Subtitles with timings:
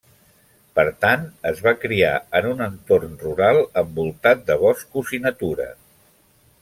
[0.77, 5.69] Per tant, es va criar en un entorn rural envoltat de boscos i natura.